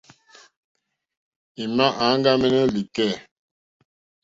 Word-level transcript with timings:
Ì 1.61 1.63
mà 1.75 1.85
áŋɡámɛ́nɛ́ 2.05 2.63
lìkɛ̂. 2.73 3.09